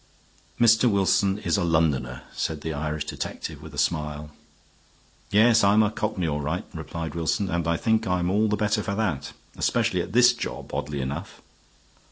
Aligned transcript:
"Mr. 0.59 0.89
Wilson 0.89 1.37
is 1.37 1.57
a 1.57 1.63
Londoner," 1.63 2.23
said 2.33 2.61
the 2.61 2.73
Irish 2.73 3.05
detective, 3.05 3.61
with 3.61 3.71
a 3.75 3.77
smile. 3.77 4.31
"Yes, 5.29 5.63
I'm 5.63 5.83
a 5.83 5.91
cockney, 5.91 6.27
all 6.27 6.41
right," 6.41 6.65
replied 6.73 7.13
Wilson, 7.13 7.51
"and 7.51 7.67
I 7.67 7.77
think 7.77 8.07
I'm 8.07 8.31
all 8.31 8.47
the 8.47 8.57
better 8.57 8.81
for 8.81 8.95
that. 8.95 9.33
Especially 9.55 10.01
at 10.01 10.13
this 10.13 10.33
job, 10.33 10.73
oddly 10.73 11.01
enough." 11.01 11.39